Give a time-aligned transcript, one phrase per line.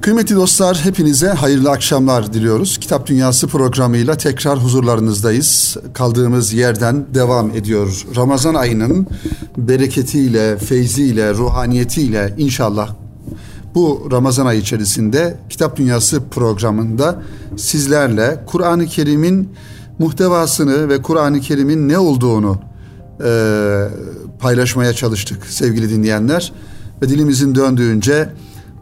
[0.00, 2.78] Kıymetli dostlar hepinize hayırlı akşamlar diliyoruz.
[2.78, 5.76] Kitap Dünyası programıyla tekrar huzurlarınızdayız.
[5.94, 8.06] Kaldığımız yerden devam ediyor.
[8.16, 9.06] Ramazan ayının
[9.56, 12.90] bereketiyle, feyziyle, ruhaniyetiyle inşallah
[13.74, 17.22] bu Ramazan ayı içerisinde Kitap Dünyası programında
[17.56, 19.48] sizlerle Kur'an-ı Kerim'in
[19.98, 22.60] muhtevasını ve Kur'an-ı Kerim'in ne olduğunu
[23.24, 23.88] e,
[24.40, 26.52] paylaşmaya çalıştık sevgili dinleyenler.
[27.02, 28.28] Ve dilimizin döndüğünce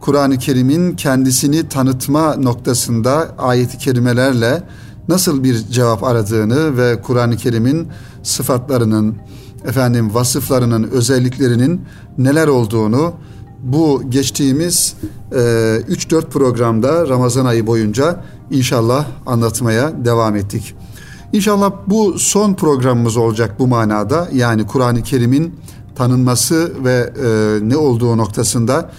[0.01, 4.63] Kur'an-ı Kerim'in kendisini tanıtma noktasında ayeti kerimelerle
[5.07, 7.87] nasıl bir cevap aradığını ve Kur'an-ı Kerim'in
[8.23, 9.15] sıfatlarının,
[9.65, 11.81] efendim vasıflarının, özelliklerinin
[12.17, 13.13] neler olduğunu
[13.63, 14.95] bu geçtiğimiz
[15.31, 20.75] e, 3-4 programda Ramazan ayı boyunca inşallah anlatmaya devam ettik.
[21.33, 24.27] İnşallah bu son programımız olacak bu manada.
[24.33, 25.55] Yani Kur'an-ı Kerim'in
[25.95, 28.91] tanınması ve e, ne olduğu noktasında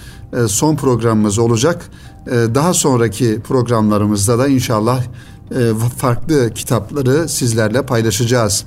[0.49, 1.91] son programımız olacak.
[2.27, 5.02] E, daha sonraki programlarımızda da inşallah
[5.51, 8.65] e, farklı kitapları sizlerle paylaşacağız.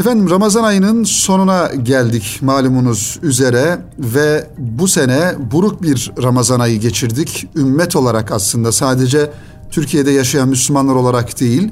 [0.00, 7.48] Efendim Ramazan ayının sonuna geldik malumunuz üzere ve bu sene buruk bir Ramazan ayı geçirdik.
[7.56, 9.30] Ümmet olarak aslında sadece
[9.70, 11.70] Türkiye'de yaşayan Müslümanlar olarak değil,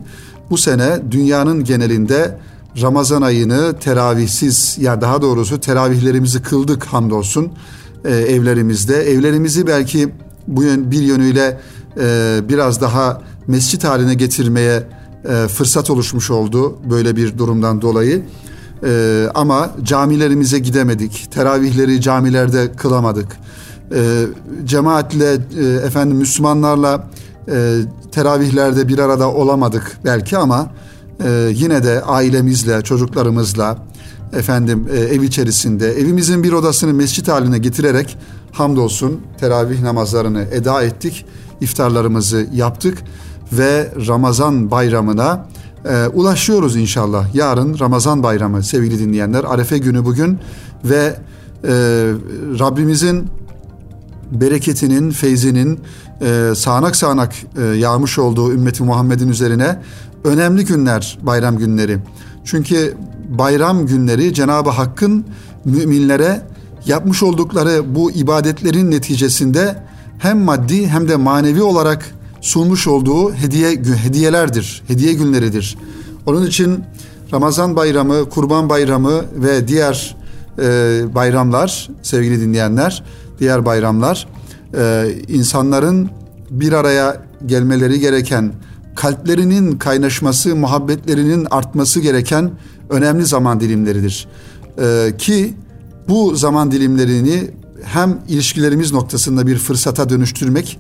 [0.51, 2.39] bu sene dünyanın genelinde
[2.83, 7.53] Ramazan ayını teravihsiz ya daha doğrusu teravihlerimizi kıldık hamdolsun
[8.05, 8.97] e, evlerimizde.
[8.97, 10.09] Evlerimizi belki
[10.49, 11.61] bu yön, bir yönüyle
[12.01, 14.83] e, biraz daha mescit haline getirmeye
[15.25, 18.23] e, fırsat oluşmuş oldu böyle bir durumdan dolayı.
[18.85, 21.29] E, ama camilerimize gidemedik.
[21.31, 23.37] Teravihleri camilerde kılamadık.
[23.95, 24.25] E,
[24.65, 27.09] cemaatle e, efendim Müslümanlarla
[27.49, 27.79] e,
[28.13, 30.71] teravihlerde bir arada olamadık belki ama
[31.25, 33.79] e, yine de ailemizle, çocuklarımızla
[34.33, 38.19] efendim e, ev içerisinde evimizin bir odasını mescit haline getirerek
[38.53, 41.27] hamdolsun teravih namazlarını eda ettik.
[41.61, 42.99] iftarlarımızı yaptık
[43.53, 45.47] ve Ramazan bayramına
[45.85, 47.35] e, ulaşıyoruz inşallah.
[47.35, 49.45] Yarın Ramazan bayramı sevgili dinleyenler.
[49.45, 50.39] Arefe günü bugün
[50.85, 51.17] ve
[51.65, 51.71] e,
[52.59, 53.27] Rabbimizin
[54.31, 55.81] bereketinin, feyzinin
[56.21, 59.83] e, sağanak sağanak e, yağmış olduğu ümmeti Muhammed'in üzerine
[60.25, 61.99] önemli günler, bayram günleri.
[62.45, 62.95] Çünkü
[63.39, 65.25] bayram günleri Cenab-ı Hakk'ın
[65.65, 66.43] müminlere
[66.87, 69.83] yapmış oldukları bu ibadetlerin neticesinde
[70.19, 73.71] hem maddi hem de manevi olarak sunmuş olduğu hediye
[74.05, 75.79] hediyelerdir, hediye günleridir.
[76.27, 76.85] Onun için
[77.33, 80.17] Ramazan bayramı, Kurban bayramı ve diğer
[80.59, 80.65] e,
[81.15, 83.03] bayramlar sevgili dinleyenler,
[83.39, 84.29] diğer bayramlar
[84.79, 86.11] e, insanların
[86.51, 88.53] bir araya gelmeleri gereken,
[88.95, 92.51] kalplerinin kaynaşması, muhabbetlerinin artması gereken
[92.91, 94.29] önemli zaman dilimleridir.
[94.79, 95.55] E, ki
[96.09, 97.51] bu zaman dilimlerini
[97.85, 100.79] hem ilişkilerimiz noktasında bir fırsata dönüştürmek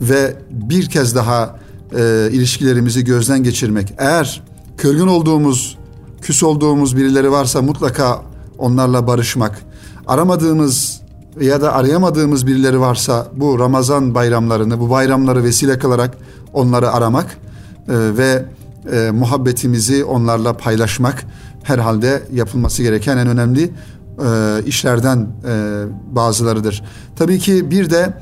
[0.00, 1.58] ve bir kez daha
[1.98, 3.94] e, ilişkilerimizi gözden geçirmek.
[3.98, 4.42] Eğer
[4.76, 5.78] kırgın olduğumuz,
[6.22, 8.22] küs olduğumuz birileri varsa mutlaka
[8.58, 9.62] onlarla barışmak.
[10.06, 11.00] Aramadığımız
[11.40, 16.18] ya da arayamadığımız birileri varsa bu Ramazan bayramlarını, bu bayramları vesile kılarak
[16.52, 17.36] onları aramak e,
[17.88, 18.44] ve
[18.92, 21.24] e, muhabbetimizi onlarla paylaşmak
[21.62, 23.62] herhalde yapılması gereken en önemli
[24.24, 26.82] e, işlerden e, bazılarıdır.
[27.16, 28.14] Tabii ki bir de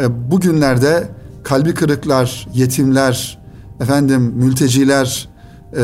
[0.00, 1.08] e, bugünlerde
[1.42, 3.38] kalbi kırıklar, yetimler,
[3.80, 5.28] efendim mülteciler
[5.72, 5.82] e,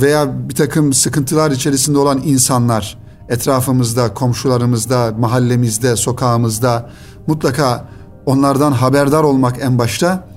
[0.00, 2.98] veya bir takım sıkıntılar içerisinde olan insanlar
[3.28, 6.90] etrafımızda, komşularımızda, mahallemizde, sokağımızda
[7.26, 7.88] mutlaka
[8.26, 10.28] onlardan haberdar olmak en başta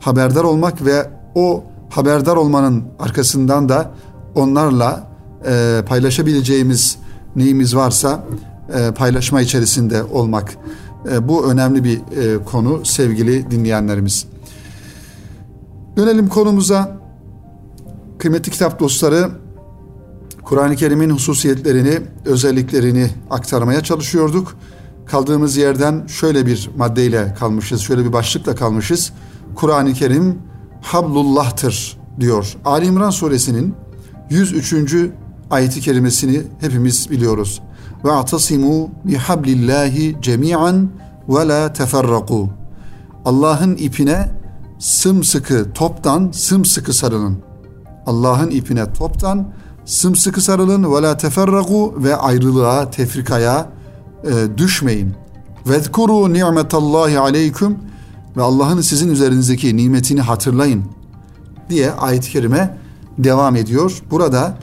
[0.00, 3.90] haberdar olmak ve o haberdar olmanın arkasından da
[4.34, 5.09] onlarla
[5.46, 6.98] e, paylaşabileceğimiz
[7.36, 8.24] neyimiz varsa
[8.74, 10.56] e, paylaşma içerisinde olmak.
[11.12, 14.26] E, bu önemli bir e, konu sevgili dinleyenlerimiz.
[15.96, 17.00] Dönelim konumuza.
[18.18, 19.30] Kıymetli kitap dostları
[20.44, 24.56] Kur'an-ı Kerim'in hususiyetlerini, özelliklerini aktarmaya çalışıyorduk.
[25.06, 29.12] Kaldığımız yerden şöyle bir maddeyle kalmışız, şöyle bir başlıkla kalmışız.
[29.54, 30.38] Kur'an-ı Kerim
[30.82, 32.56] hablullah'tır diyor.
[32.64, 33.74] Ali İmran suresinin
[34.30, 34.94] 103.
[35.50, 37.62] ayeti kerimesini hepimiz biliyoruz.
[38.04, 40.90] Ve atasimu bihablillahi cemi'an
[41.28, 42.48] ve la teferraku.
[43.24, 44.28] Allah'ın ipine
[44.78, 47.38] sımsıkı toptan sımsıkı sarılın.
[48.06, 49.52] Allah'ın ipine toptan
[49.84, 53.68] sımsıkı sarılın ve la teferraku ve ayrılığa, tefrikaya
[54.24, 55.14] e, düşmeyin.
[55.66, 57.78] Vezkuru ni'metallahi aleyküm
[58.36, 60.84] ve Allah'ın sizin üzerinizdeki nimetini hatırlayın
[61.70, 62.78] diye ayet-i kerime
[63.18, 64.02] devam ediyor.
[64.10, 64.54] Burada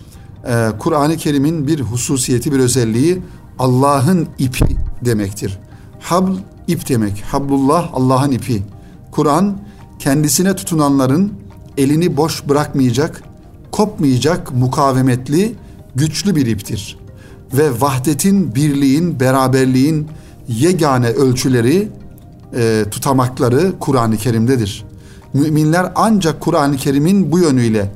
[0.45, 3.21] e, Kur'an-ı Kerim'in bir hususiyeti, bir özelliği
[3.59, 4.65] Allah'ın ipi
[5.05, 5.59] demektir.
[5.99, 6.31] Habl
[6.67, 7.23] ip demek.
[7.31, 8.63] Hablullah Allah'ın ipi.
[9.11, 9.57] Kur'an
[9.99, 11.33] kendisine tutunanların
[11.77, 13.23] elini boş bırakmayacak,
[13.71, 15.55] kopmayacak mukavemetli,
[15.95, 16.97] güçlü bir iptir.
[17.53, 20.07] Ve vahdetin, birliğin, beraberliğin
[20.47, 21.89] yegane ölçüleri,
[22.55, 24.85] e, tutamakları Kur'an-ı Kerim'dedir.
[25.33, 27.91] Müminler ancak Kur'an-ı Kerim'in bu yönüyle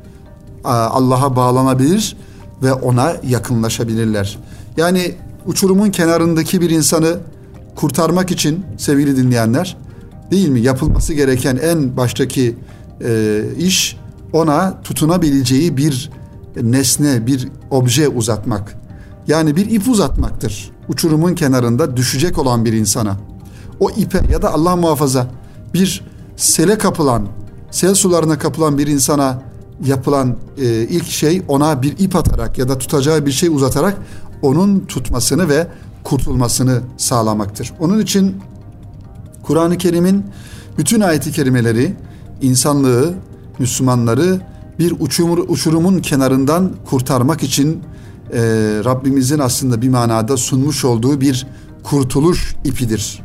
[0.64, 2.18] Allah'a bağlanabilir
[2.64, 4.40] ve ona yakınlaşabilirler.
[4.78, 5.16] Yani
[5.46, 7.18] uçurumun kenarındaki bir insanı
[7.76, 9.78] kurtarmak için sevgili dinleyenler
[10.32, 12.56] değil mi yapılması gereken en baştaki
[13.04, 13.98] e, iş
[14.34, 16.10] ona tutunabileceği bir
[16.62, 18.76] nesne, bir obje uzatmak.
[19.28, 20.72] Yani bir ip uzatmaktır.
[20.90, 23.18] Uçurumun kenarında düşecek olan bir insana.
[23.80, 25.28] O ipe ya da Allah muhafaza
[25.74, 26.04] bir
[26.36, 27.28] sele kapılan,
[27.72, 29.42] sel sularına kapılan bir insana
[29.86, 33.98] yapılan e, ilk şey ona bir ip atarak ya da tutacağı bir şey uzatarak
[34.42, 35.68] onun tutmasını ve
[36.04, 37.74] kurtulmasını sağlamaktır.
[37.80, 38.36] Onun için
[39.44, 40.26] Kur'an-ı Kerim'in
[40.78, 41.94] bütün ayet-i kerimeleri
[42.42, 43.14] insanlığı,
[43.60, 44.42] Müslümanları
[44.80, 47.84] bir uçumur, uçurumun kenarından kurtarmak için
[48.34, 48.40] e,
[48.86, 51.48] Rabbimizin aslında bir manada sunmuş olduğu bir
[51.84, 53.24] kurtuluş ipidir.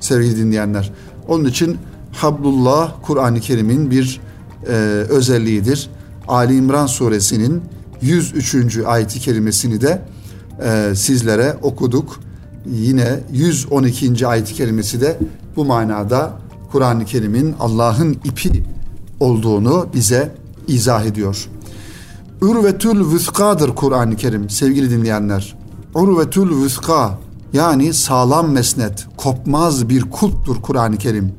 [0.00, 0.92] Sevgili dinleyenler.
[1.28, 1.78] Onun için
[2.12, 4.20] Hablullah Kur'an-ı Kerim'in bir
[4.68, 4.72] e,
[5.08, 5.90] özelliğidir.
[6.28, 7.62] Ali İmran suresinin
[8.02, 8.76] 103.
[8.86, 10.02] ayeti kerimesini de
[10.64, 12.20] e, sizlere okuduk.
[12.66, 14.26] Yine 112.
[14.26, 15.18] ayet-i kerimesi de
[15.56, 16.32] bu manada
[16.72, 18.62] Kur'an-ı Kerim'in Allah'ın ipi
[19.20, 20.34] olduğunu bize
[20.68, 21.48] izah ediyor.
[22.40, 25.56] Urvetül vüskadır Kur'an-ı Kerim sevgili dinleyenler.
[25.94, 27.18] Urvetül vüska
[27.52, 31.32] yani sağlam mesnet, kopmaz bir kulptur Kur'an-ı Kerim.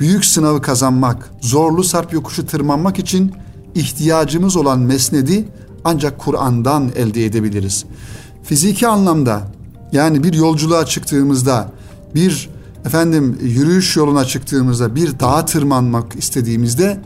[0.00, 3.32] Büyük sınavı kazanmak, zorlu sarp yokuşu tırmanmak için
[3.74, 5.48] ihtiyacımız olan mesnedi
[5.84, 7.84] ancak Kur'an'dan elde edebiliriz.
[8.42, 9.42] Fiziki anlamda
[9.92, 11.72] yani bir yolculuğa çıktığımızda,
[12.14, 12.50] bir
[12.84, 17.00] efendim yürüyüş yoluna çıktığımızda, bir dağa tırmanmak istediğimizde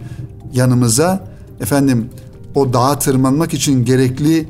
[0.52, 1.25] yanımıza
[1.61, 2.11] efendim
[2.55, 4.49] o dağa tırmanmak için gerekli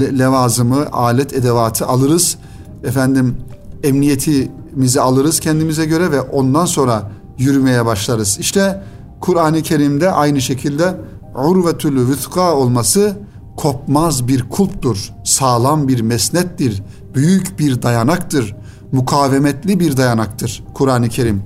[0.00, 2.36] le- levazımı, alet edevatı alırız.
[2.84, 3.36] Efendim
[3.82, 7.10] emniyetimizi alırız kendimize göre ve ondan sonra
[7.40, 8.38] yürümeye başlarız.
[8.40, 8.82] İşte
[9.20, 10.94] Kur'an-ı Kerim'de aynı şekilde
[11.34, 13.16] urvetül vütka olması
[13.56, 16.82] kopmaz bir kulptur, sağlam bir mesnettir,
[17.14, 18.56] büyük bir dayanaktır,
[18.92, 21.42] mukavemetli bir dayanaktır Kur'an-ı Kerim.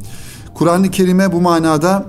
[0.55, 2.07] Kur'an-ı Kerim'e bu manada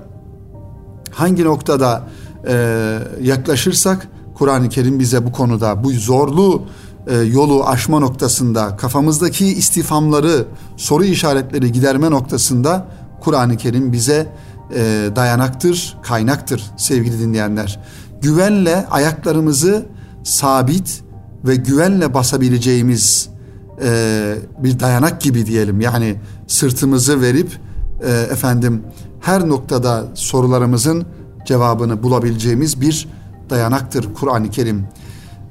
[1.10, 2.02] hangi noktada
[2.48, 6.62] e, yaklaşırsak Kur'an-ı Kerim bize bu konuda bu zorlu
[7.06, 10.44] e, yolu aşma noktasında kafamızdaki istifamları
[10.76, 12.86] soru işaretleri giderme noktasında
[13.20, 14.26] Kur'an-ı Kerim bize
[14.74, 17.80] e, dayanaktır, kaynaktır sevgili dinleyenler.
[18.22, 19.86] Güvenle ayaklarımızı
[20.24, 21.02] sabit
[21.44, 23.28] ve güvenle basabileceğimiz
[23.82, 25.80] e, bir dayanak gibi diyelim.
[25.80, 26.16] Yani
[26.46, 27.58] sırtımızı verip
[28.02, 28.82] e, efendim
[29.20, 31.06] her noktada sorularımızın
[31.46, 33.08] cevabını bulabileceğimiz bir
[33.50, 34.86] dayanaktır Kur'an-ı Kerim.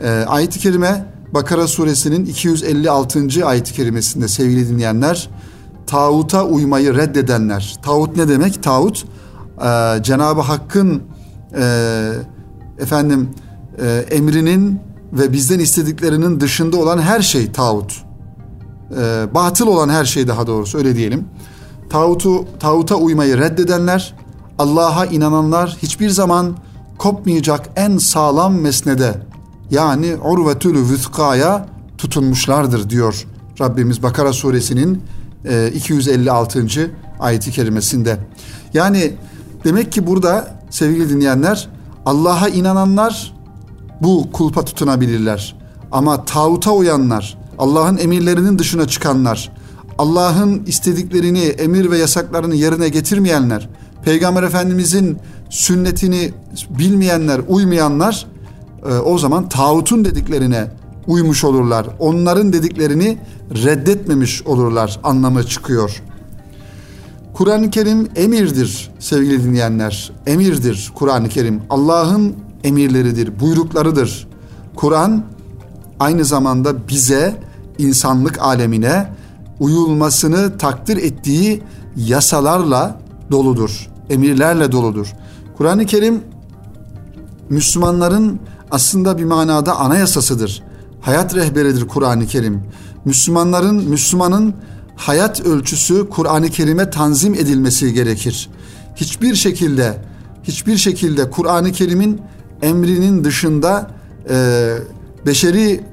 [0.03, 3.45] E, ayet-i kerime Bakara suresinin 256.
[3.45, 5.29] ayet-i kerimesinde sevgili dinleyenler
[5.87, 7.75] tağuta uymayı reddedenler.
[7.83, 8.63] Tağut ne demek?
[8.63, 9.05] Tağut
[9.65, 11.03] e, Cenab-ı Hakk'ın
[11.57, 12.11] e,
[12.79, 13.29] efendim
[13.81, 14.79] e, emrinin
[15.13, 18.03] ve bizden istediklerinin dışında olan her şey tağut.
[18.97, 21.25] E, batıl olan her şey daha doğrusu öyle diyelim.
[21.89, 24.15] Tağutu, tağuta uymayı reddedenler,
[24.59, 26.55] Allah'a inananlar hiçbir zaman
[26.97, 29.15] kopmayacak en sağlam mesnede
[29.71, 31.65] yani urvetülü vüthkaya
[31.97, 33.27] tutunmuşlardır diyor
[33.61, 35.03] Rabbimiz Bakara suresinin
[35.75, 36.81] 256.
[36.81, 38.17] E, ayeti kerimesinde.
[38.73, 39.13] Yani
[39.63, 41.69] demek ki burada sevgili dinleyenler
[42.05, 43.33] Allah'a inananlar
[44.01, 45.55] bu kulpa tutunabilirler.
[45.91, 49.51] Ama tağuta uyanlar, Allah'ın emirlerinin dışına çıkanlar,
[49.97, 53.69] Allah'ın istediklerini, emir ve yasaklarını yerine getirmeyenler,
[54.05, 55.17] Peygamber Efendimizin
[55.49, 56.33] sünnetini
[56.69, 58.27] bilmeyenler, uymayanlar
[58.89, 60.67] e, o zaman tağutun dediklerine
[61.07, 61.87] uymuş olurlar.
[61.99, 63.17] Onların dediklerini
[63.63, 66.01] reddetmemiş olurlar anlamı çıkıyor.
[67.33, 70.11] Kur'an-ı Kerim emirdir sevgili dinleyenler.
[70.27, 71.61] Emirdir Kur'an-ı Kerim.
[71.69, 74.27] Allah'ın emirleridir, buyruklarıdır.
[74.75, 75.23] Kur'an
[75.99, 77.35] aynı zamanda bize
[77.77, 79.09] insanlık alemine
[79.59, 81.63] uyulmasını takdir ettiği
[81.95, 82.99] yasalarla
[83.31, 83.89] doludur.
[84.09, 85.13] Emirlerle doludur.
[85.57, 86.21] Kur'an-ı Kerim
[87.49, 88.39] Müslümanların
[88.71, 90.63] aslında bir manada anayasasıdır.
[91.05, 92.61] Hayat rehberidir Kur'an-ı Kerim.
[93.05, 94.53] Müslümanların, Müslümanın
[94.95, 98.49] hayat ölçüsü Kur'an-ı Kerim'e tanzim edilmesi gerekir.
[98.95, 99.97] Hiçbir şekilde,
[100.43, 102.21] hiçbir şekilde Kur'an-ı Kerim'in
[102.61, 103.91] emrinin dışında
[104.29, 104.77] e,
[105.25, 105.83] beşeri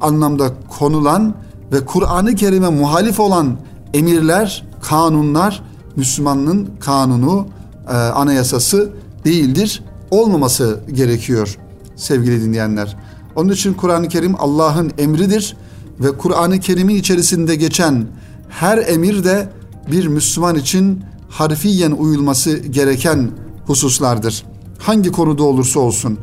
[0.00, 1.34] anlamda konulan
[1.72, 3.56] ve Kur'an-ı Kerim'e muhalif olan
[3.94, 5.62] emirler, kanunlar
[5.96, 7.46] Müslümanın kanunu,
[7.88, 8.90] e, anayasası
[9.24, 9.82] değildir.
[10.10, 11.58] Olmaması gerekiyor
[11.96, 12.96] sevgili dinleyenler.
[13.40, 15.56] Onun için Kur'an-ı Kerim Allah'ın emridir
[16.00, 18.06] ve Kur'an-ı Kerim'in içerisinde geçen
[18.48, 19.48] her emir de
[19.92, 23.30] bir Müslüman için harfiyen uyulması gereken
[23.66, 24.44] hususlardır.
[24.78, 26.18] Hangi konuda olursa olsun.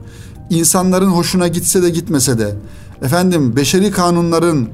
[0.50, 2.55] insanların hoşuna gitse de gitmese de
[3.01, 4.67] efendim beşeri kanunların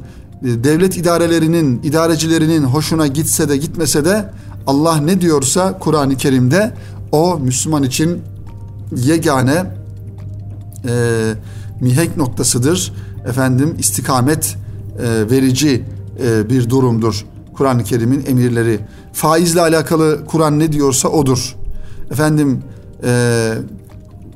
[0.44, 4.30] e, devlet idarelerinin idarecilerinin hoşuna gitse de gitmese de
[4.68, 6.74] Allah ne diyorsa Kur'an-ı Kerim'de
[7.12, 8.22] o Müslüman için
[8.96, 9.66] yegane
[10.88, 11.34] e,
[11.84, 12.94] mihenk noktasıdır.
[13.26, 14.56] Efendim istikamet
[15.00, 15.84] e, verici
[16.24, 17.26] e, bir durumdur.
[17.54, 18.80] Kur'an-ı Kerim'in emirleri.
[19.14, 21.56] Faizle alakalı Kur'an ne diyorsa odur.
[22.12, 22.64] Efendim
[23.04, 23.54] e,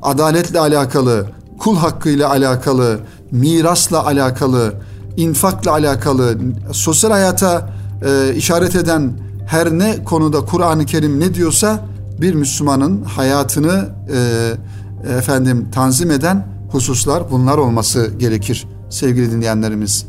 [0.02, 1.26] adaletle alakalı,
[1.60, 3.00] kul hakkıyla alakalı,
[3.32, 4.74] mirasla alakalı,
[5.18, 6.38] infakla alakalı,
[6.72, 7.70] sosyal hayata
[8.06, 9.12] e, işaret eden
[9.48, 11.86] her ne konuda Kur'an-ı Kerim ne diyorsa
[12.22, 20.06] bir Müslümanın hayatını e, efendim tanzim eden hususlar bunlar olması gerekir sevgili dinleyenlerimiz.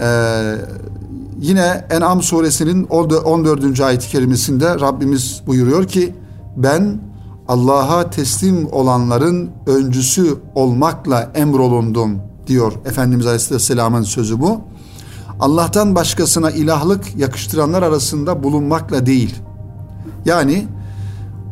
[0.00, 0.54] Ee,
[1.40, 3.80] yine En'am suresinin 14.
[3.80, 6.14] ayet-i kerimesinde Rabbimiz buyuruyor ki
[6.56, 7.00] ben
[7.48, 14.60] Allah'a teslim olanların öncüsü olmakla emrolundum diyor Efendimiz Aleyhisselam'ın sözü bu.
[15.40, 19.34] Allah'tan başkasına ilahlık yakıştıranlar arasında bulunmakla değil.
[20.24, 20.66] Yani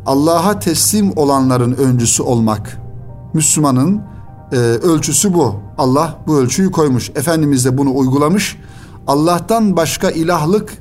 [0.05, 2.82] Allah'a teslim olanların öncüsü olmak.
[3.33, 4.01] Müslümanın
[4.51, 5.55] e, ölçüsü bu.
[5.77, 7.09] Allah bu ölçüyü koymuş.
[7.09, 8.57] Efendimiz de bunu uygulamış.
[9.07, 10.73] Allah'tan başka ilahlık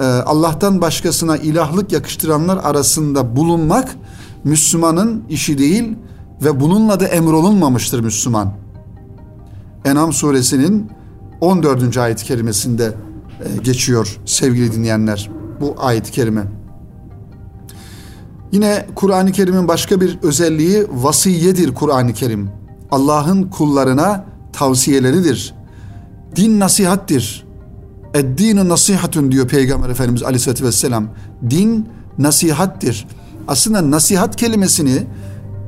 [0.00, 3.96] e, Allah'tan başkasına ilahlık yakıştıranlar arasında bulunmak
[4.44, 5.96] Müslümanın işi değil
[6.44, 8.52] ve bununla da emrolunmamıştır Müslüman.
[9.84, 10.90] Enam suresinin
[11.40, 11.96] 14.
[11.96, 16.44] ayet-i kerimesinde e, geçiyor sevgili dinleyenler bu ayet-i kerime.
[18.54, 22.50] Yine Kur'an-ı Kerim'in başka bir özelliği vasiyedir Kur'an-ı Kerim.
[22.90, 25.54] Allah'ın kullarına tavsiyeleridir.
[26.36, 27.46] Din nasihattir.
[28.14, 31.08] Eddinu nasihatun diyor Peygamber Efendimiz Aleyhisselatü Vesselam.
[31.50, 33.06] Din nasihattir.
[33.48, 35.06] Aslında nasihat kelimesini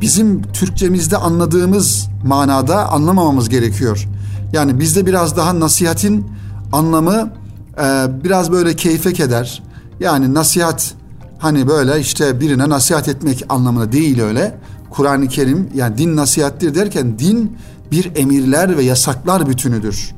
[0.00, 4.09] bizim Türkçemizde anladığımız manada anlamamamız gerekiyor.
[4.52, 6.26] Yani bizde biraz daha nasihatin
[6.73, 7.33] anlamı
[7.78, 9.62] e, biraz böyle keyfe keder.
[10.00, 10.95] Yani nasihat
[11.38, 14.59] hani böyle işte birine nasihat etmek anlamında değil öyle.
[14.90, 17.57] Kur'an-ı Kerim yani din nasihattir derken din
[17.90, 20.14] bir emirler ve yasaklar bütünüdür.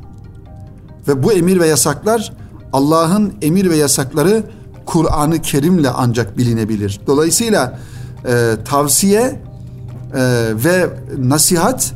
[1.09, 2.33] Ve bu emir ve yasaklar
[2.73, 4.43] Allah'ın emir ve yasakları
[4.87, 7.01] Kur'an-ı Kerim'le ancak bilinebilir.
[7.07, 7.79] Dolayısıyla
[8.25, 10.21] e, tavsiye e,
[10.65, 11.95] ve nasihat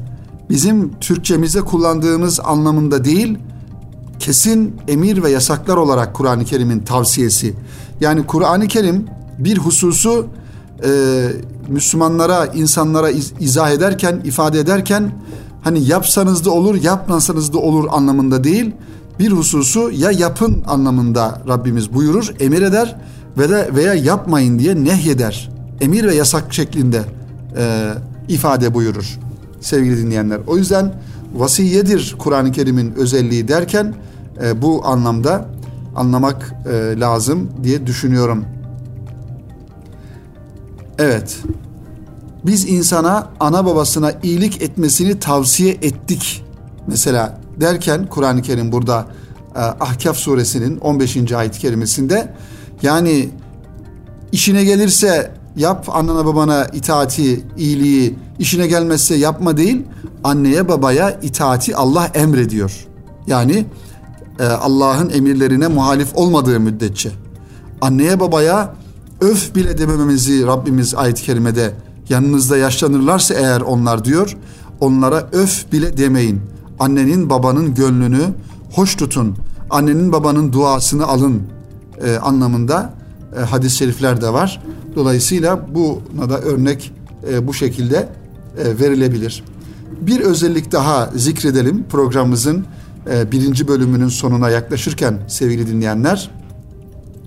[0.50, 3.38] bizim Türkçemizde kullandığımız anlamında değil,
[4.22, 7.54] kesin emir ve yasaklar olarak Kur'an-ı Kerim'in tavsiyesi.
[8.00, 9.06] Yani Kur'an-ı Kerim
[9.38, 10.26] bir hususu
[10.84, 10.90] e,
[11.68, 15.12] Müslümanlara, insanlara iz, izah ederken, ifade ederken
[15.62, 18.72] hani yapsanız da olur, yapmasanız da olur anlamında değil.
[19.18, 22.96] Bir hususu ya yapın anlamında Rabbimiz buyurur, emir eder
[23.38, 25.50] ve de veya yapmayın diye nehyeder.
[25.80, 27.02] Emir ve yasak şeklinde
[27.56, 27.92] e,
[28.28, 29.18] ifade buyurur
[29.60, 30.40] sevgili dinleyenler.
[30.46, 30.94] O yüzden
[31.34, 33.94] vasiyedir Kur'an-ı Kerim'in özelliği derken
[34.42, 35.48] e, bu anlamda
[35.96, 38.44] anlamak e, lazım diye düşünüyorum.
[40.98, 41.38] Evet.
[42.46, 46.44] Biz insana ana babasına iyilik etmesini tavsiye ettik.
[46.86, 49.06] Mesela derken Kur'an-ı Kerim burada
[49.56, 51.32] e, Ahkaf suresinin 15.
[51.32, 52.32] ayet-i kerimesinde
[52.82, 53.28] yani
[54.32, 59.82] işine gelirse yap annana babana itaati, iyiliği, işine gelmezse yapma değil,
[60.24, 62.86] anneye babaya itaati Allah emrediyor.
[63.26, 63.66] Yani
[64.38, 67.10] e, Allah'ın emirlerine muhalif olmadığı müddetçe.
[67.80, 68.74] Anneye babaya
[69.20, 71.74] öf bile demememizi Rabbimiz ayet-i kerimede
[72.08, 74.36] yanınızda yaşlanırlarsa eğer onlar diyor
[74.80, 76.40] onlara öf bile demeyin.
[76.78, 78.24] Annenin babanın gönlünü
[78.72, 79.36] hoş tutun.
[79.70, 81.42] Annenin babanın duasını alın
[82.04, 82.94] e, anlamında
[83.36, 84.62] e, hadis-i şerifler de var.
[84.96, 86.92] Dolayısıyla buna da örnek
[87.30, 88.08] e, bu şekilde
[88.58, 89.44] e, verilebilir.
[90.00, 92.64] Bir özellik daha zikredelim programımızın
[93.10, 96.30] e, birinci bölümünün sonuna yaklaşırken sevgili dinleyenler.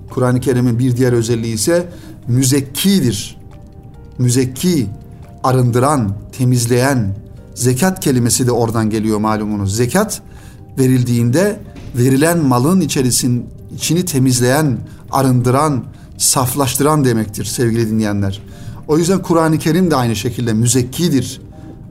[0.10, 1.88] Kur'an-ı Kerim'in bir diğer özelliği ise
[2.28, 3.38] müzekkidir.
[4.18, 4.88] Müzekki,
[5.44, 7.16] arındıran, temizleyen,
[7.56, 9.76] zekat kelimesi de oradan geliyor malumunuz.
[9.76, 10.22] Zekat
[10.80, 11.60] verildiğinde
[11.98, 14.78] verilen malın içerisin, içini temizleyen,
[15.12, 15.84] arındıran,
[16.18, 18.42] saflaştıran demektir sevgili dinleyenler.
[18.88, 21.42] O yüzden Kur'an-ı Kerim de aynı şekilde müzekkidir.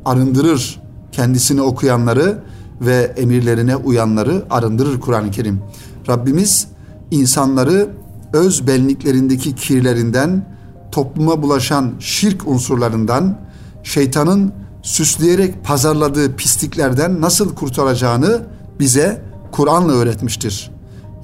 [0.04, 0.80] Arındırır
[1.12, 2.42] kendisini okuyanları
[2.80, 5.60] ve emirlerine uyanları arındırır Kur'an-ı Kerim.
[6.08, 6.66] Rabbimiz
[7.10, 7.88] insanları
[8.32, 10.54] öz benliklerindeki kirlerinden,
[10.92, 13.38] topluma bulaşan şirk unsurlarından,
[13.82, 14.52] şeytanın
[14.82, 18.40] süsleyerek pazarladığı pisliklerden nasıl kurtaracağını
[18.80, 20.70] bize Kur'an'la öğretmiştir.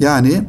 [0.00, 0.42] Yani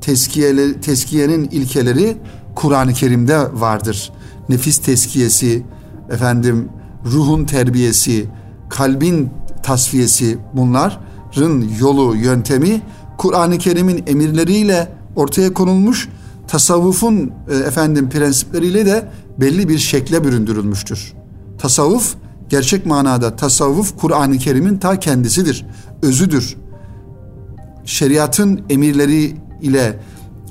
[0.00, 2.16] teskiyeli, teskiyenin ilkeleri
[2.54, 4.12] Kur'an-ı Kerim'de vardır.
[4.48, 5.62] Nefis teskiyesi,
[6.10, 6.68] efendim
[7.04, 8.26] ruhun terbiyesi,
[8.68, 9.30] kalbin
[9.66, 12.82] tasfiyesi bunların yolu, yöntemi
[13.18, 16.08] Kur'an-ı Kerim'in emirleriyle ortaya konulmuş,
[16.48, 19.08] tasavvufun e, efendim prensipleriyle de
[19.40, 21.12] belli bir şekle büründürülmüştür.
[21.58, 22.14] Tasavvuf
[22.48, 25.66] gerçek manada tasavvuf Kur'an-ı Kerim'in ta kendisidir,
[26.02, 26.56] özüdür.
[27.84, 29.98] Şeriatın emirleri ile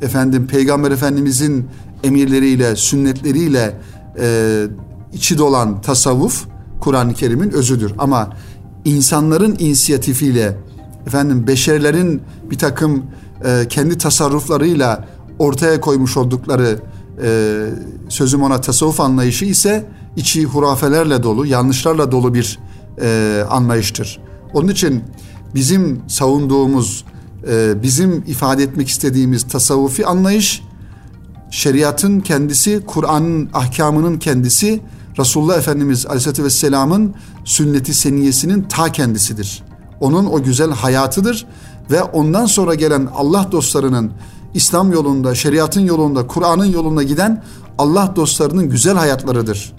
[0.01, 1.67] efendim Peygamber Efendimizin
[2.03, 3.77] emirleriyle, sünnetleriyle
[4.19, 4.63] e,
[5.13, 6.45] içi dolan tasavvuf
[6.79, 7.93] Kur'an-ı Kerim'in özüdür.
[7.98, 8.29] Ama
[8.86, 10.58] insanların inisiyatifiyle
[11.08, 13.04] efendim beşerlerin bir takım
[13.46, 15.08] e, kendi tasarruflarıyla
[15.39, 16.80] ortaya koymuş oldukları
[17.24, 17.60] e,
[18.10, 22.60] sözüm ona tasavvuf anlayışı ise içi hurafelerle dolu, yanlışlarla dolu bir
[23.01, 24.20] e, anlayıştır.
[24.54, 25.04] Onun için
[25.56, 27.06] bizim savunduğumuz,
[27.51, 30.63] e, bizim ifade etmek istediğimiz tasavvufi anlayış,
[31.51, 34.82] şeriatın kendisi, Kur'an'ın ahkamının kendisi,
[35.19, 39.63] Resulullah Efendimiz Aleyhisselatü Vesselam'ın sünneti seniyesinin ta kendisidir.
[40.00, 41.45] Onun o güzel hayatıdır
[41.91, 44.12] ve ondan sonra gelen Allah dostlarının
[44.53, 47.43] İslam yolunda, şeriatın yolunda, Kur'an'ın yolunda giden
[47.77, 49.74] Allah dostlarının güzel hayatlarıdır.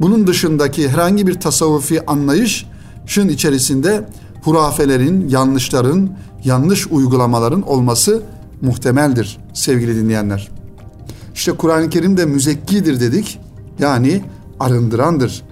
[0.00, 4.08] Bunun dışındaki herhangi bir tasavvufi anlayışın içerisinde
[4.42, 6.10] hurafelerin, yanlışların,
[6.44, 8.22] yanlış uygulamaların olması
[8.62, 10.48] muhtemeldir sevgili dinleyenler.
[11.34, 13.40] İşte Kur'an-ı Kerim de müzekkidir dedik.
[13.78, 14.22] Yani
[14.60, 15.42] arındırandır.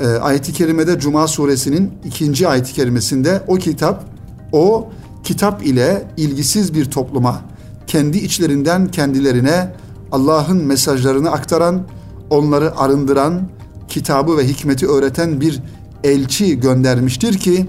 [0.00, 4.04] E, ayet-i kerimede Cuma suresinin ikinci ayet-i kerimesinde o kitap,
[4.52, 4.88] o
[5.24, 7.40] kitap ile ilgisiz bir topluma,
[7.86, 9.72] kendi içlerinden kendilerine
[10.12, 11.82] Allah'ın mesajlarını aktaran,
[12.30, 13.42] onları arındıran,
[13.88, 15.62] kitabı ve hikmeti öğreten bir
[16.04, 17.66] elçi göndermiştir ki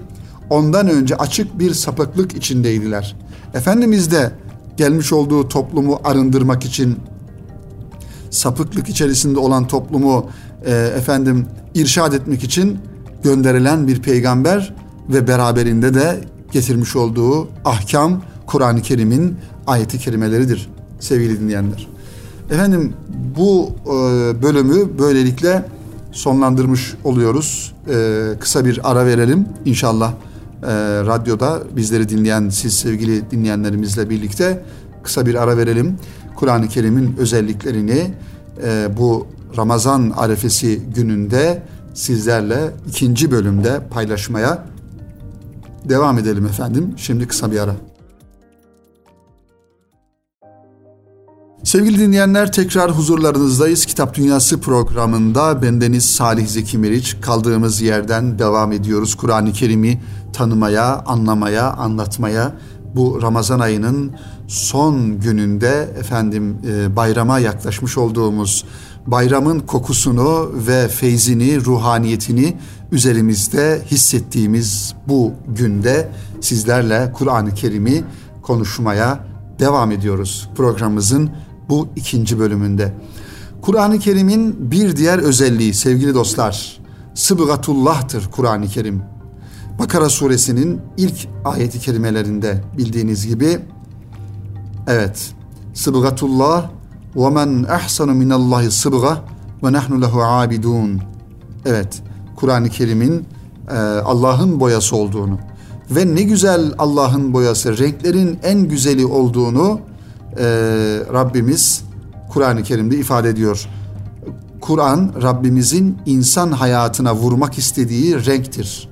[0.50, 3.16] ondan önce açık bir sapıklık içindeydiler.
[3.54, 4.32] Efendimiz de
[4.76, 6.96] gelmiş olduğu toplumu arındırmak için
[8.30, 10.26] sapıklık içerisinde olan toplumu
[10.64, 12.78] e, efendim irşad etmek için
[13.22, 14.74] gönderilen bir peygamber
[15.08, 16.20] ve beraberinde de
[16.52, 19.36] getirmiş olduğu ahkam Kur'an-ı Kerim'in
[19.66, 21.88] ayeti kerimeleridir sevgili dinleyenler.
[22.50, 22.92] Efendim
[23.36, 23.92] bu e,
[24.42, 25.64] bölümü böylelikle
[26.12, 27.74] sonlandırmış oluyoruz.
[27.88, 30.66] E, kısa bir ara verelim inşallah e,
[31.06, 34.64] radyoda bizleri dinleyen siz sevgili dinleyenlerimizle birlikte
[35.02, 35.98] kısa bir ara verelim.
[36.36, 38.14] Kur'an-ı Kerim'in özelliklerini
[38.64, 41.62] e, bu Ramazan arefesi gününde
[41.94, 44.64] sizlerle ikinci bölümde paylaşmaya
[45.84, 46.94] devam edelim efendim.
[46.96, 47.74] Şimdi kısa bir ara.
[51.64, 53.86] Sevgili dinleyenler tekrar huzurlarınızdayız.
[53.86, 59.14] Kitap Dünyası programında bendeniz Salih Zeki Meriç kaldığımız yerden devam ediyoruz.
[59.14, 60.00] Kur'an-ı Kerim'i
[60.32, 62.52] tanımaya, anlamaya, anlatmaya
[62.94, 64.12] bu Ramazan ayının
[64.46, 68.64] son gününde efendim e, bayrama yaklaşmış olduğumuz
[69.06, 72.56] bayramın kokusunu ve feyzini, ruhaniyetini
[72.92, 76.08] üzerimizde hissettiğimiz bu günde
[76.40, 78.04] sizlerle Kur'an-ı Kerim'i
[78.42, 79.26] konuşmaya
[79.58, 81.30] devam ediyoruz programımızın
[81.68, 82.92] bu ikinci bölümünde.
[83.62, 86.80] Kur'an-ı Kerim'in bir diğer özelliği sevgili dostlar,
[87.14, 89.02] sıbgatullah'tır Kur'an-ı Kerim.
[89.78, 93.58] Bakara suresinin ilk ayeti kerimelerinde bildiğiniz gibi
[94.86, 95.34] evet
[95.74, 96.70] sıbgatullah
[97.16, 99.18] ve men ahsanu minallahi sıbga
[99.64, 101.00] ve nahnu lehu abidun.
[101.66, 102.02] Evet
[102.36, 103.26] Kur'an-ı Kerim'in
[103.70, 105.38] e, Allah'ın boyası olduğunu
[105.90, 109.80] ve ne güzel Allah'ın boyası renklerin en güzeli olduğunu
[110.38, 110.44] e,
[111.12, 111.84] Rabbimiz
[112.28, 113.68] Kur'an-ı Kerim'de ifade ediyor.
[114.60, 118.88] Kur'an Rabbimizin insan hayatına vurmak istediği renktir.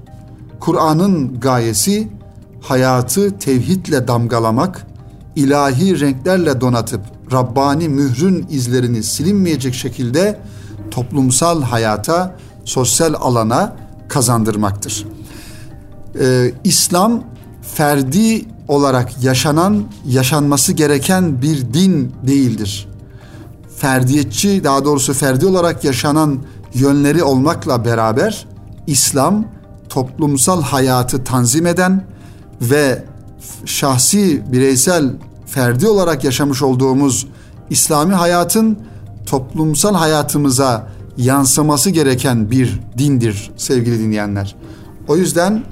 [0.60, 2.08] Kur'an'ın gayesi
[2.60, 4.86] hayatı tevhidle damgalamak,
[5.36, 7.00] ilahi renklerle donatıp
[7.32, 10.40] Rabbani mührün izlerini silinmeyecek şekilde
[10.90, 13.76] toplumsal hayata, sosyal alana
[14.08, 15.06] kazandırmaktır.
[16.20, 17.24] Ee, İslam
[17.62, 22.88] ferdi olarak yaşanan, yaşanması gereken bir din değildir.
[23.76, 26.38] Ferdiyetçi, daha doğrusu ferdi olarak yaşanan
[26.74, 28.46] yönleri olmakla beraber
[28.86, 29.44] İslam
[29.88, 32.04] toplumsal hayatı tanzim eden
[32.60, 33.04] ve
[33.64, 35.10] şahsi, bireysel,
[35.46, 37.26] ferdi olarak yaşamış olduğumuz
[37.70, 38.78] İslami hayatın
[39.26, 44.56] toplumsal hayatımıza yansıması gereken bir dindir sevgili dinleyenler.
[45.08, 45.62] O yüzden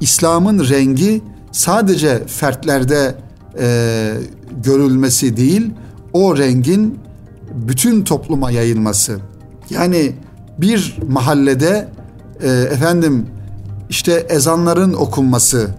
[0.00, 3.14] İslam'ın rengi sadece fertlerde
[3.58, 4.14] e,
[4.64, 5.70] görülmesi değil,
[6.12, 6.98] o rengin
[7.54, 9.18] bütün topluma yayılması.
[9.70, 10.12] Yani
[10.58, 11.88] bir mahallede
[12.42, 13.26] e, efendim
[13.90, 15.70] işte ezanların okunması,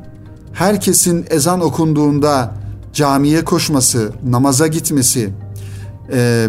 [0.60, 2.54] herkesin ezan okunduğunda
[2.94, 5.30] camiye koşması, namaza gitmesi,
[6.14, 6.48] e,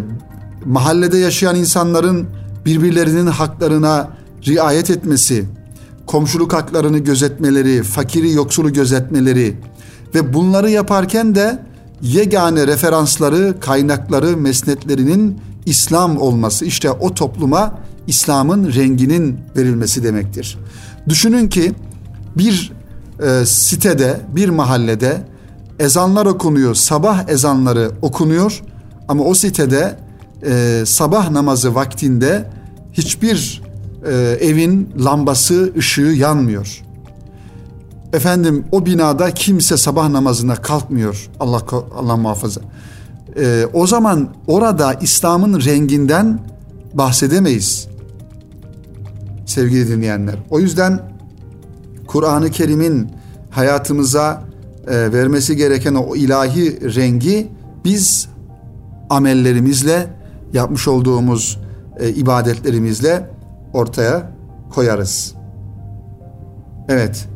[0.64, 2.26] mahallede yaşayan insanların
[2.66, 4.08] birbirlerinin haklarına
[4.46, 5.44] riayet etmesi,
[6.06, 9.56] komşuluk haklarını gözetmeleri, fakiri yoksulu gözetmeleri
[10.14, 11.62] ve bunları yaparken de
[12.02, 16.64] yegane referansları, kaynakları, mesnetlerinin İslam olması.
[16.64, 20.58] işte o topluma İslam'ın renginin verilmesi demektir.
[21.08, 21.72] Düşünün ki
[22.36, 22.79] bir
[23.22, 25.22] e, sitede, bir mahallede
[25.78, 28.62] ezanlar okunuyor, sabah ezanları okunuyor
[29.08, 29.96] ama o sitede
[30.46, 32.44] e, sabah namazı vaktinde
[32.92, 33.62] hiçbir
[34.06, 36.82] e, evin lambası, ışığı yanmıyor.
[38.12, 41.30] Efendim o binada kimse sabah namazına kalkmıyor.
[41.40, 41.62] Allah
[41.96, 42.60] Allah muhafaza.
[43.36, 46.40] E, o zaman orada İslam'ın renginden
[46.94, 47.88] bahsedemeyiz.
[49.46, 50.34] Sevgili dinleyenler.
[50.50, 51.09] O yüzden
[52.10, 53.08] Kur'an-ı Kerim'in
[53.50, 54.42] hayatımıza
[54.86, 57.48] e, vermesi gereken o ilahi rengi
[57.84, 58.28] biz
[59.10, 60.06] amellerimizle
[60.52, 61.60] yapmış olduğumuz
[61.98, 63.30] e, ibadetlerimizle
[63.72, 64.32] ortaya
[64.70, 65.34] koyarız.
[66.88, 67.28] Evet,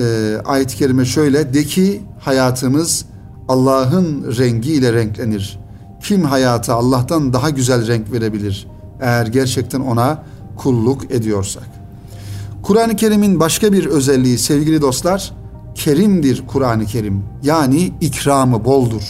[0.00, 3.04] e, ayet-i kerime şöyle de ki hayatımız
[3.48, 5.58] Allah'ın rengiyle renklenir.
[6.02, 8.68] Kim hayata Allah'tan daha güzel renk verebilir
[9.00, 10.22] eğer gerçekten ona
[10.56, 11.79] kulluk ediyorsak.
[12.70, 15.32] Kur'an-ı Kerim'in başka bir özelliği sevgili dostlar,
[15.74, 17.22] kerimdir Kur'an-ı Kerim.
[17.42, 19.02] Yani ikramı boldur.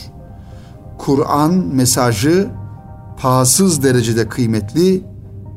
[0.98, 2.48] Kur'an mesajı
[3.18, 5.02] pahasız derecede kıymetli,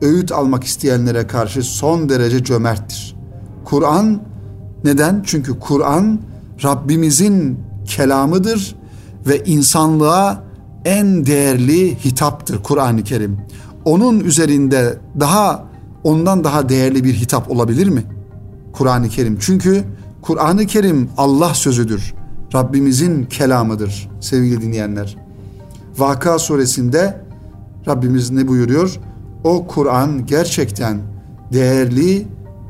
[0.02, 3.16] öğüt almak isteyenlere karşı son derece cömerttir.
[3.66, 4.22] Kur'an
[4.84, 5.24] neden?
[5.26, 6.20] Çünkü Kur'an
[6.63, 8.76] Rabbimizin kelamıdır
[9.28, 10.44] ve insanlığa
[10.86, 13.38] en değerli hitaptır Kur'an-ı Kerim.
[13.86, 15.72] Onun üzerinde daha
[16.04, 18.04] ondan daha değerli bir hitap olabilir mi?
[18.74, 19.38] Kur'an-ı Kerim.
[19.39, 19.84] Çünkü
[20.22, 22.13] Kur'an-ı Kerim Allah sözüdür.
[22.54, 25.18] Rabbimizin kelamıdır sevgili dinleyenler.
[25.98, 27.22] Vaka suresinde
[27.88, 29.00] Rabbimiz ne buyuruyor?
[29.44, 31.02] O Kur'an gerçekten
[31.54, 32.28] değerli,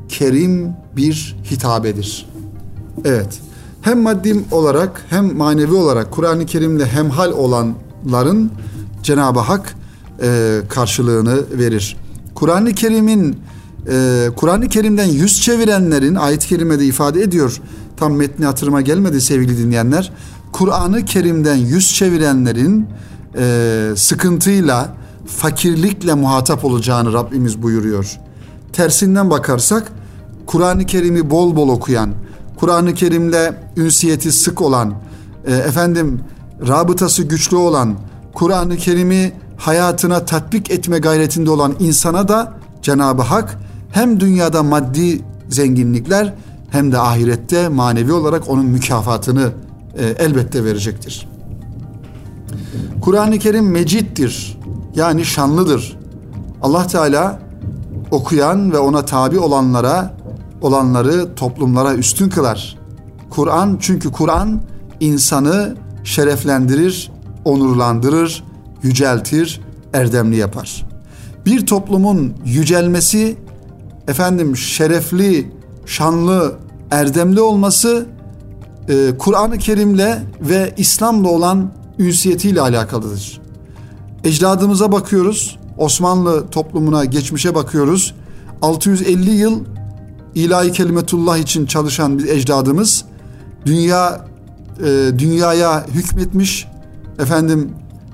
[0.08, 2.30] kerim bir hitabedir.
[3.04, 3.40] Evet.
[3.82, 8.50] Hem maddi olarak hem manevi olarak Kur'an-ı Kerim'le hemhal olanların
[9.02, 9.74] Cenab-ı Hak
[10.68, 11.96] karşılığını verir.
[12.34, 13.36] Kur'an-ı Kerim'in
[13.88, 17.60] e, Kur'an-ı Kerim'den yüz çevirenlerin ayet-i kerimede ifade ediyor.
[17.96, 20.12] Tam metni hatırıma gelmedi sevgili dinleyenler.
[20.52, 22.86] Kur'an-ı Kerim'den yüz çevirenlerin
[23.38, 24.94] e, sıkıntıyla,
[25.26, 28.18] fakirlikle muhatap olacağını Rabbimiz buyuruyor.
[28.72, 29.92] Tersinden bakarsak
[30.46, 32.10] Kur'an-ı Kerim'i bol bol okuyan,
[32.56, 34.94] Kur'an-ı Kerim'le ünsiyeti sık olan,
[35.46, 36.20] e, efendim
[36.68, 37.94] rabıtası güçlü olan,
[38.34, 43.58] Kur'an-ı Kerim'i hayatına tatbik etme gayretinde olan insana da Cenab-ı Hak
[43.92, 46.34] hem dünyada maddi zenginlikler
[46.70, 49.52] hem de ahirette manevi olarak onun mükafatını
[49.98, 51.28] e, elbette verecektir.
[53.00, 54.58] Kur'an-ı Kerim meciddir.
[54.94, 55.96] Yani şanlıdır.
[56.62, 57.38] Allah Teala
[58.10, 60.14] okuyan ve ona tabi olanlara
[60.60, 62.78] olanları toplumlara üstün kılar.
[63.30, 64.60] Kur'an çünkü Kur'an
[65.00, 67.10] insanı şereflendirir,
[67.44, 68.44] onurlandırır,
[68.84, 69.60] yüceltir,
[69.92, 70.86] erdemli yapar.
[71.46, 73.36] Bir toplumun yücelmesi
[74.08, 75.52] efendim şerefli,
[75.86, 76.54] şanlı,
[76.90, 78.06] erdemli olması
[78.88, 83.40] e, Kur'an-ı Kerim'le ve İslam'la olan ünsiyetiyle alakalıdır.
[84.24, 88.14] Ecdadımıza bakıyoruz, Osmanlı toplumuna, geçmişe bakıyoruz.
[88.62, 89.64] 650 yıl
[90.34, 93.04] ilahi kelimetullah için çalışan bir ecdadımız
[93.66, 94.26] dünya
[94.80, 96.68] e, dünyaya hükmetmiş
[97.18, 97.70] efendim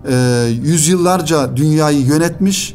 [0.08, 2.74] e, yüzyıllarca dünyayı yönetmiş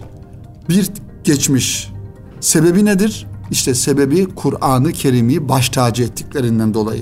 [0.69, 0.91] bir
[1.23, 1.91] geçmiş.
[2.39, 3.27] Sebebi nedir?
[3.51, 7.01] İşte sebebi Kur'an-ı Kerim'i baş tacı ettiklerinden dolayı.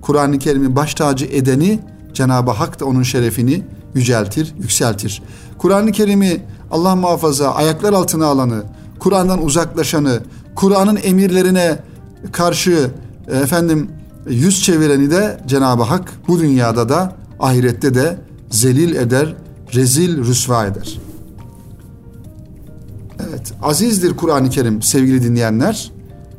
[0.00, 1.80] Kur'an-ı Kerim'i baş tacı edeni
[2.14, 3.62] Cenab-ı Hak da onun şerefini
[3.94, 5.22] yüceltir, yükseltir.
[5.58, 8.62] Kur'an-ı Kerim'i Allah muhafaza ayaklar altına alanı,
[8.98, 10.20] Kur'an'dan uzaklaşanı,
[10.54, 11.78] Kur'an'ın emirlerine
[12.32, 12.90] karşı
[13.42, 13.90] efendim
[14.28, 18.18] yüz çevireni de Cenab-ı Hak bu dünyada da ahirette de
[18.50, 19.34] zelil eder,
[19.74, 20.98] rezil rüsva eder.
[23.28, 25.92] Evet, azizdir Kur'an-ı Kerim sevgili dinleyenler.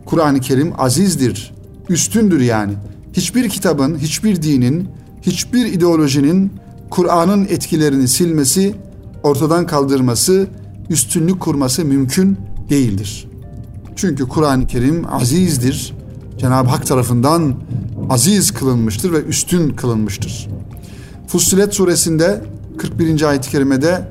[0.06, 1.54] Kur'an-ı Kerim azizdir,
[1.90, 2.74] üstündür yani.
[3.14, 4.88] Hiçbir kitabın, hiçbir dinin,
[5.22, 6.52] hiçbir ideolojinin
[6.90, 8.76] Kur'an'ın etkilerini silmesi,
[9.24, 10.48] ortadan kaldırması,
[10.90, 12.38] üstünlük kurması mümkün
[12.70, 13.28] değildir.
[13.96, 15.94] Çünkü Kur'an-ı Kerim azizdir.
[16.38, 17.56] Cenab-ı Hak tarafından
[18.10, 20.50] aziz kılınmıştır ve üstün kılınmıştır.
[21.30, 22.42] Fussilet suresinde
[22.78, 23.22] 41.
[23.22, 24.02] ayet-i kerimede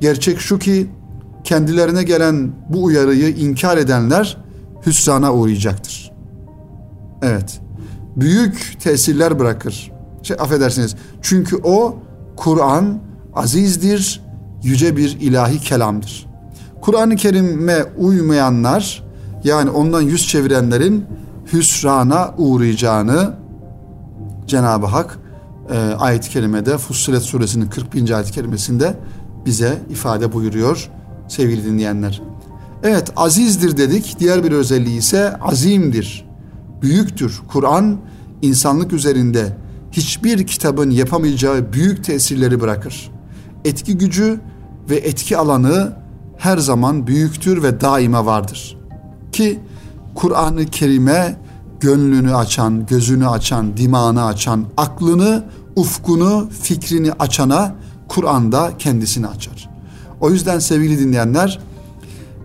[0.00, 0.86] gerçek şu ki
[1.44, 4.36] kendilerine gelen bu uyarıyı inkar edenler
[4.86, 6.12] hüsrana uğrayacaktır.
[7.22, 7.60] Evet.
[8.16, 9.92] Büyük tesirler bırakır.
[10.22, 10.94] Şey, affedersiniz.
[11.22, 11.96] Çünkü o
[12.36, 12.98] Kur'an
[13.34, 14.22] azizdir,
[14.62, 16.26] yüce bir ilahi kelamdır.
[16.80, 19.04] Kur'an-ı Kerim'e uymayanlar
[19.44, 21.04] yani ondan yüz çevirenlerin
[21.52, 23.34] hüsrana uğrayacağını
[24.46, 25.18] Cenab-ı Hak
[25.70, 28.10] e, ayet-i kerimede Fussilet suresinin 41.
[28.10, 28.96] ayet-i kerimesinde
[29.46, 30.90] bize ifade buyuruyor
[31.28, 32.22] sevgili dinleyenler.
[32.82, 34.16] Evet azizdir dedik.
[34.18, 36.26] Diğer bir özelliği ise azimdir.
[36.82, 37.40] Büyüktür.
[37.48, 37.98] Kur'an
[38.42, 39.56] insanlık üzerinde
[39.92, 43.10] hiçbir kitabın yapamayacağı büyük tesirleri bırakır.
[43.64, 44.40] Etki gücü
[44.90, 45.92] ve etki alanı
[46.38, 48.78] her zaman büyüktür ve daima vardır.
[49.32, 49.60] Ki
[50.14, 51.36] Kur'an-ı Kerim'e
[51.86, 55.44] gönlünü açan, gözünü açan, dimağını açan, aklını,
[55.76, 57.74] ufkunu, fikrini açana
[58.08, 59.70] Kur'an'da kendisini açar.
[60.20, 61.60] O yüzden sevgili dinleyenler,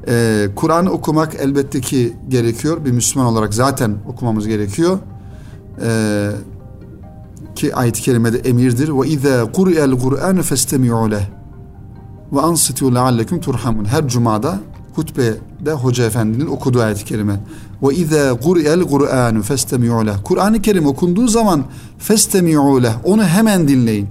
[0.07, 2.85] e, Kur'an okumak elbette ki gerekiyor.
[2.85, 4.99] Bir Müslüman olarak zaten okumamız gerekiyor.
[5.85, 6.31] E,
[7.55, 8.89] ki ayet-i kerimede emirdir.
[8.89, 11.25] Ve izâ kur'el Kur'an festemi'u leh
[12.33, 13.85] ve ansitu leallekum turhamun.
[13.85, 14.59] Her cumada
[14.95, 17.39] hutbede hoca efendinin okuduğu ayet-i kerime.
[17.83, 20.15] Ve izâ kur'el Kur'an festemi'u leh.
[20.23, 21.63] Kur'an-ı Kerim okunduğu zaman
[21.99, 22.93] festemi'u leh.
[23.03, 24.07] Onu hemen dinleyin.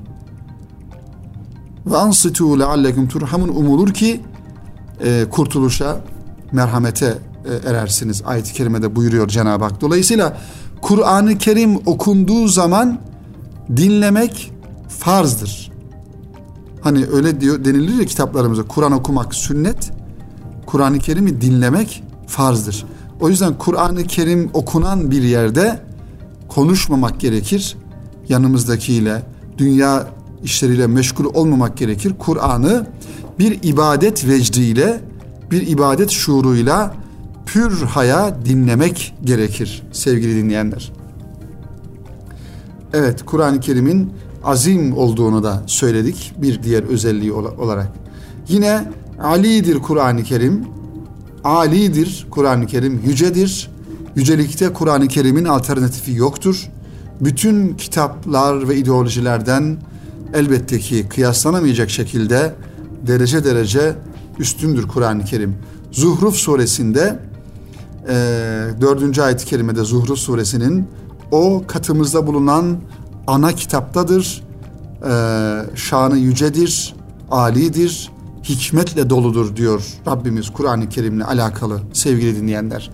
[1.86, 3.48] Ve ansitu leallekum turhamun.
[3.48, 4.20] Umulur ki
[5.04, 6.00] e, kurtuluşa,
[6.52, 8.22] merhamete e, erersiniz.
[8.26, 9.80] Ayet-i kerimede buyuruyor Cenab-ı Hak.
[9.80, 10.36] Dolayısıyla
[10.82, 13.00] Kur'an-ı Kerim okunduğu zaman
[13.76, 14.52] dinlemek
[14.88, 15.70] farzdır.
[16.80, 19.92] Hani öyle diyor denilir ya kitaplarımızda Kur'an okumak sünnet,
[20.70, 22.86] Kur'an-ı Kerim'i dinlemek farzdır.
[23.20, 25.80] O yüzden Kur'an-ı Kerim okunan bir yerde
[26.48, 27.76] konuşmamak gerekir.
[28.28, 29.22] Yanımızdakiyle,
[29.58, 30.06] dünya
[30.42, 32.14] işleriyle meşgul olmamak gerekir.
[32.18, 32.86] Kur'an'ı
[33.38, 35.00] bir ibadet vecdiyle,
[35.50, 36.94] bir ibadet şuuruyla
[37.46, 40.92] pür haya dinlemek gerekir sevgili dinleyenler.
[42.92, 44.12] Evet Kur'an-ı Kerim'in
[44.44, 47.92] azim olduğunu da söyledik bir diğer özelliği olarak.
[48.48, 48.84] Yine
[49.22, 50.64] alidir Kur'an-ı Kerim.
[51.44, 53.70] Alidir Kur'an-ı Kerim, yücedir.
[54.16, 56.68] Yücelikte Kur'an-ı Kerim'in alternatifi yoktur.
[57.20, 59.76] Bütün kitaplar ve ideolojilerden
[60.34, 62.54] elbette ki kıyaslanamayacak şekilde
[63.06, 63.94] derece derece
[64.38, 65.56] üstündür Kur'an-ı Kerim.
[65.90, 67.18] Zuhruf suresinde
[68.08, 68.14] e,
[68.80, 70.88] dördüncü ayet-i kerimede Zuhruf suresinin
[71.30, 72.76] o katımızda bulunan
[73.26, 74.42] ana kitaptadır.
[75.04, 75.12] E,
[75.74, 76.94] şanı yücedir,
[77.30, 78.10] alidir,
[78.44, 82.90] hikmetle doludur diyor Rabbimiz Kur'an-ı Kerim'le alakalı sevgili dinleyenler.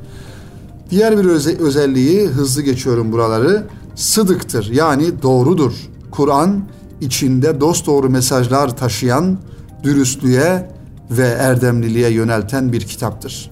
[0.90, 3.66] Diğer bir öze- özelliği hızlı geçiyorum buraları.
[3.94, 5.72] Sıdıktır yani doğrudur.
[6.10, 6.64] Kur'an
[7.00, 9.38] içinde dost doğru mesajlar taşıyan,
[9.82, 10.70] dürüstlüğe
[11.10, 13.50] ve erdemliliğe yönelten bir kitaptır.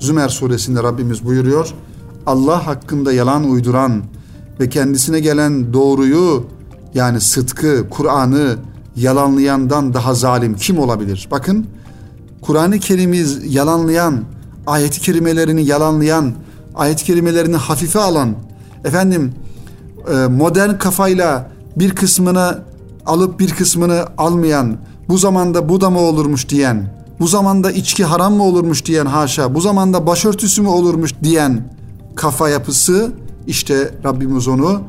[0.00, 1.74] Zümer suresinde Rabbimiz buyuruyor.
[2.26, 4.02] Allah hakkında yalan uyduran
[4.60, 6.46] ve kendisine gelen doğruyu
[6.94, 8.56] yani sıdkı, Kur'an'ı
[8.96, 11.28] yalanlayandan daha zalim kim olabilir?
[11.30, 11.66] Bakın
[12.42, 14.24] Kur'an-ı Kerim'i yalanlayan,
[14.66, 16.32] ayet-i kerimelerini yalanlayan,
[16.74, 18.34] ayet-i kerimelerini hafife alan,
[18.84, 19.32] efendim
[20.12, 22.58] e, modern kafayla bir kısmını
[23.06, 24.76] alıp bir kısmını almayan,
[25.08, 29.54] bu zamanda bu da mı olurmuş diyen, bu zamanda içki haram mı olurmuş diyen haşa,
[29.54, 31.68] bu zamanda başörtüsü mü olurmuş diyen
[32.14, 33.12] kafa yapısı
[33.46, 34.82] işte Rabbimiz onu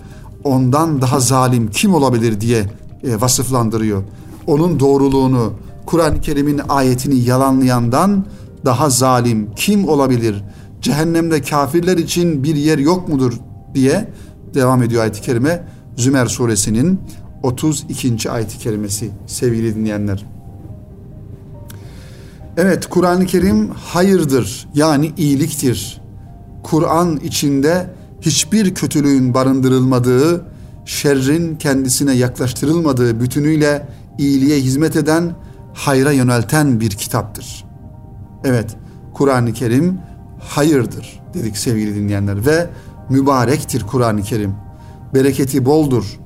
[0.43, 2.65] ondan daha zalim kim olabilir diye
[3.05, 4.03] e, vasıflandırıyor.
[4.47, 5.53] Onun doğruluğunu,
[5.85, 8.25] Kur'an-ı Kerim'in ayetini yalanlayandan
[8.65, 10.43] daha zalim kim olabilir?
[10.81, 13.33] Cehennemde kafirler için bir yer yok mudur
[13.73, 14.09] diye
[14.53, 15.63] devam ediyor ayet-i kerime.
[15.97, 16.99] Zümer suresinin
[17.43, 18.31] 32.
[18.31, 20.25] ayet-i kerimesi sevgili dinleyenler.
[22.57, 26.01] Evet Kur'an-ı Kerim hayırdır yani iyiliktir.
[26.63, 27.89] Kur'an içinde
[28.21, 30.45] hiçbir kötülüğün barındırılmadığı,
[30.85, 35.35] şerrin kendisine yaklaştırılmadığı bütünüyle iyiliğe hizmet eden,
[35.73, 37.65] hayra yönelten bir kitaptır.
[38.43, 38.75] Evet,
[39.13, 39.99] Kur'an-ı Kerim
[40.39, 42.69] hayırdır dedik sevgili dinleyenler ve
[43.09, 44.55] mübarektir Kur'an-ı Kerim.
[45.13, 46.19] Bereketi boldur.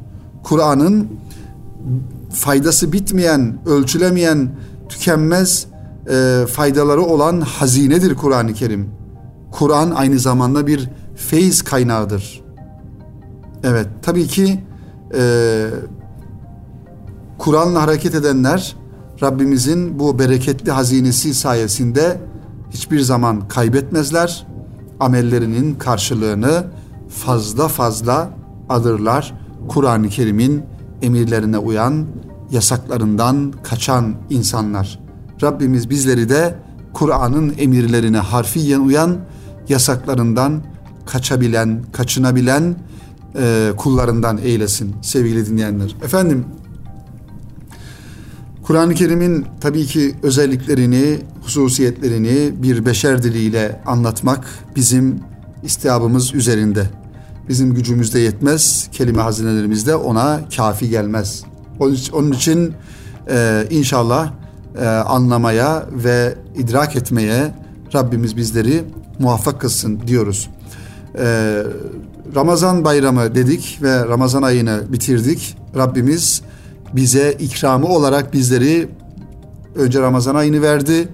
[0.43, 1.07] Kur'an'ın
[2.31, 4.49] faydası bitmeyen, ölçülemeyen,
[4.89, 5.67] tükenmez
[6.09, 8.89] e, faydaları olan hazinedir Kur'an-ı Kerim.
[9.51, 12.41] Kur'an aynı zamanda bir feyiz kaynağıdır.
[13.63, 14.63] Evet, tabii ki
[15.15, 15.67] e,
[17.37, 18.75] Kur'an'la hareket edenler
[19.21, 22.21] Rabbimizin bu bereketli hazinesi sayesinde
[22.71, 24.47] hiçbir zaman kaybetmezler.
[24.99, 26.63] Amellerinin karşılığını
[27.09, 28.29] fazla fazla
[28.69, 29.33] alırlar.
[29.67, 30.63] Kur'an-ı Kerim'in
[31.01, 32.05] emirlerine uyan,
[32.51, 34.99] yasaklarından kaçan insanlar.
[35.41, 36.55] Rabbimiz bizleri de
[36.93, 39.17] Kur'an'ın emirlerine harfiyen uyan,
[39.69, 40.61] yasaklarından
[41.05, 42.75] kaçabilen, kaçınabilen
[43.35, 45.95] e, kullarından eylesin sevgili dinleyenler.
[46.03, 46.45] Efendim
[48.63, 55.19] Kur'an-ı Kerim'in tabii ki özelliklerini, hususiyetlerini bir beşer diliyle anlatmak bizim
[55.63, 56.85] istiabımız üzerinde.
[57.49, 61.43] Bizim gücümüzde yetmez, kelime hazinelerimizde ona kafi gelmez.
[62.13, 62.73] Onun için
[63.29, 64.33] e, inşallah
[64.79, 67.55] e, anlamaya ve idrak etmeye
[67.95, 68.83] Rabbimiz bizleri
[69.19, 70.49] muvaffak kılsın diyoruz.
[71.19, 71.63] E,
[72.35, 75.57] Ramazan bayramı dedik ve Ramazan ayını bitirdik.
[75.77, 76.41] Rabbimiz
[76.95, 78.89] bize ikramı olarak bizleri
[79.75, 81.07] önce Ramazan ayını verdi.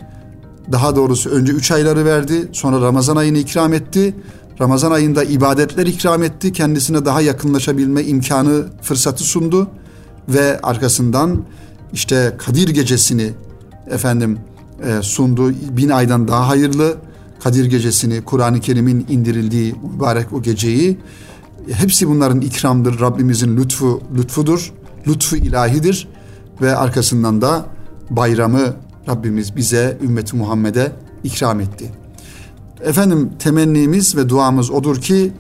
[0.71, 2.49] Daha doğrusu önce üç ayları verdi.
[2.51, 4.15] Sonra Ramazan ayını ikram etti.
[4.61, 6.53] Ramazan ayında ibadetler ikram etti.
[6.53, 9.67] Kendisine daha yakınlaşabilme imkanı, fırsatı sundu.
[10.29, 11.43] Ve arkasından
[11.93, 13.33] işte Kadir gecesini
[13.89, 14.39] efendim
[14.83, 15.51] e, sundu.
[15.51, 16.95] Bin aydan daha hayırlı
[17.45, 20.97] Kadir gecesini, Kur'an-ı Kerim'in indirildiği mübarek o geceyi
[21.71, 22.99] hepsi bunların ikramdır.
[22.99, 24.73] Rabbimizin lütfu lütfudur.
[25.07, 26.07] Lütfu ilahidir
[26.61, 27.65] ve arkasından da
[28.09, 28.73] bayramı
[29.09, 30.91] Rabbimiz bize ümmeti Muhammed'e
[31.23, 31.91] ikram etti.
[32.83, 35.31] Efendim temennimiz ve duamız odur ki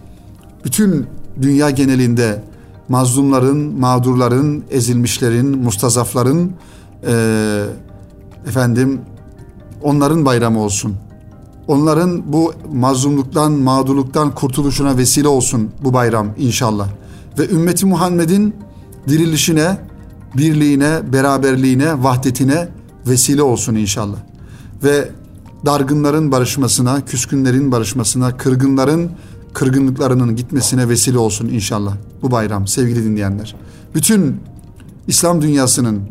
[0.65, 1.07] bütün
[1.41, 2.43] dünya genelinde
[2.89, 6.51] mazlumların, mağdurların, ezilmişlerin, mustazafların
[7.07, 7.63] e,
[8.47, 9.01] efendim
[9.81, 10.95] onların bayramı olsun.
[11.67, 16.89] Onların bu mazlumluktan, mağdurluktan kurtuluşuna vesile olsun bu bayram inşallah.
[17.39, 18.55] Ve ümmeti Muhammed'in
[19.07, 19.77] dirilişine,
[20.37, 22.67] birliğine, beraberliğine, vahdetine
[23.07, 24.17] vesile olsun inşallah.
[24.83, 25.09] Ve
[25.65, 29.11] dargınların barışmasına, küskünlerin barışmasına, kırgınların
[29.53, 33.55] kırgınlıklarının gitmesine vesile olsun inşallah bu bayram sevgili dinleyenler.
[33.95, 34.37] Bütün
[35.07, 36.01] İslam dünyasının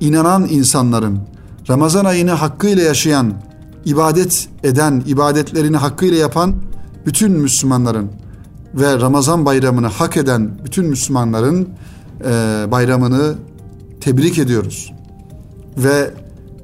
[0.00, 1.18] inanan insanların
[1.68, 3.34] Ramazan ayını hakkıyla yaşayan,
[3.84, 6.54] ibadet eden, ibadetlerini hakkıyla yapan
[7.06, 8.10] bütün Müslümanların
[8.74, 11.68] ve Ramazan bayramını hak eden bütün Müslümanların
[12.24, 12.26] e,
[12.70, 13.34] bayramını
[14.00, 14.92] tebrik ediyoruz.
[15.76, 16.10] Ve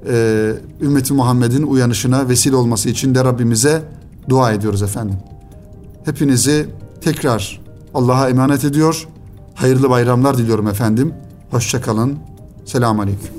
[0.09, 3.83] e, ümmeti Muhammed'in uyanışına vesile olması için de Rabbimize
[4.28, 5.16] dua ediyoruz efendim.
[6.04, 6.66] Hepinizi
[7.00, 7.61] tekrar
[7.94, 9.09] Allah'a emanet ediyor.
[9.54, 11.14] Hayırlı bayramlar diliyorum efendim.
[11.50, 12.18] Hoşçakalın.
[12.64, 13.38] Selamun Aleyküm.